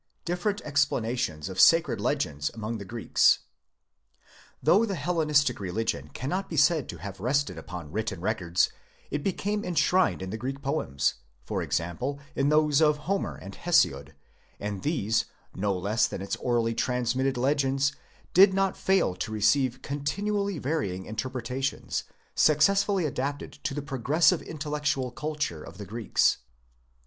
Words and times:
DIFFERENT 0.25 0.63
EXPLANATIONS 0.65 1.47
OF 1.47 1.59
SACRED 1.61 2.01
LEGENDS 2.01 2.49
AMONG 2.55 2.79
THE 2.79 2.85
GREEKS. 2.85 3.37
Though 4.63 4.83
the 4.83 4.95
Hellenistic 4.95 5.59
religion 5.59 6.09
cannot 6.09 6.49
be 6.49 6.57
said 6.57 6.89
to 6.89 6.97
have 6.97 7.19
rested 7.19 7.59
upon 7.59 7.91
written 7.91 8.19
records, 8.19 8.71
it 9.11 9.23
became 9.23 9.63
enshrined 9.63 10.23
in 10.23 10.31
the 10.31 10.39
Greek 10.39 10.63
poems, 10.63 11.13
for 11.45 11.61
example, 11.61 12.17
in 12.35 12.49
those 12.49 12.81
of 12.81 12.97
Homer 13.05 13.35
and 13.35 13.53
Hesiod; 13.53 14.15
and 14.59 14.81
these, 14.81 15.25
no 15.53 15.77
less 15.77 16.07
than 16.07 16.19
its 16.19 16.35
orally 16.37 16.73
transmitted 16.73 17.37
legends, 17.37 17.93
did 18.33 18.55
'not 18.55 18.75
fail 18.75 19.13
to 19.13 19.31
receive 19.31 19.83
continually 19.83 20.57
varying 20.57 21.05
interpretations, 21.05 22.05
successively 22.33 23.05
adapted 23.05 23.51
to— 23.65 23.75
the 23.75 23.83
progressive 23.83 24.41
intellectual 24.41 25.11
culture 25.11 25.63
of 25.63 25.77
the 25.77 25.85
Greeks. 25.85 26.39